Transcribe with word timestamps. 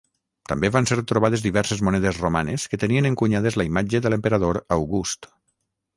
També 0.51 0.69
van 0.75 0.87
ser 0.91 0.95
trobades 1.11 1.43
diverses 1.47 1.83
monedes 1.89 2.21
romanes 2.23 2.65
que 2.71 2.79
tenien 2.85 3.11
encunyades 3.11 3.61
la 3.63 3.69
imatge 3.73 4.03
de 4.07 4.13
l'emperador 4.15 4.63
August. 4.79 5.33